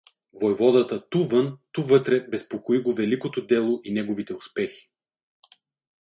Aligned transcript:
Войводата 0.33 1.09
ту 1.09 1.23
вън, 1.27 1.57
ту 1.71 1.83
вътре, 1.83 2.27
безпокои 2.27 2.81
го 2.83 2.93
великото 2.93 3.45
дело 3.47 3.81
и 3.83 3.93
неговите 3.93 4.33
успехи. 4.35 4.91